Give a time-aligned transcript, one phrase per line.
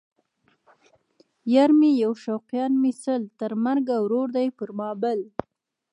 [1.53, 5.19] یار مې یو شوقیان مې سل ـ تر مرګه ورور دی پر ما بل